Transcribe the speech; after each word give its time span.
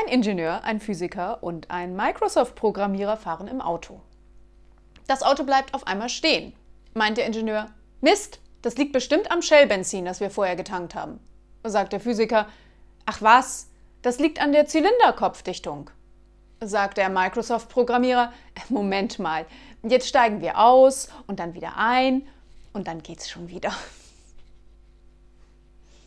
Ein 0.00 0.12
Ingenieur, 0.12 0.64
ein 0.64 0.80
Physiker 0.80 1.42
und 1.42 1.70
ein 1.70 1.94
Microsoft-Programmierer 1.94 3.16
fahren 3.16 3.48
im 3.48 3.60
Auto. 3.60 4.00
Das 5.06 5.22
Auto 5.22 5.44
bleibt 5.44 5.74
auf 5.74 5.86
einmal 5.86 6.08
stehen, 6.08 6.54
meint 6.94 7.18
der 7.18 7.26
Ingenieur. 7.26 7.66
Mist, 8.00 8.40
das 8.62 8.76
liegt 8.76 8.92
bestimmt 8.92 9.30
am 9.30 9.42
Shell-Benzin, 9.42 10.06
das 10.06 10.20
wir 10.20 10.30
vorher 10.30 10.56
getankt 10.56 10.94
haben. 10.94 11.20
Sagt 11.64 11.92
der 11.92 12.00
Physiker. 12.00 12.46
Ach 13.04 13.20
was, 13.20 13.68
das 14.00 14.18
liegt 14.18 14.40
an 14.40 14.52
der 14.52 14.66
Zylinderkopfdichtung. 14.66 15.90
Sagt 16.60 16.96
der 16.96 17.10
Microsoft-Programmierer. 17.10 18.32
Äh, 18.54 18.72
Moment 18.72 19.18
mal, 19.18 19.44
jetzt 19.82 20.08
steigen 20.08 20.40
wir 20.40 20.58
aus 20.58 21.08
und 21.26 21.40
dann 21.40 21.52
wieder 21.52 21.76
ein 21.76 22.26
und 22.72 22.86
dann 22.88 23.02
geht's 23.02 23.28
schon 23.28 23.48
wieder. 23.48 23.72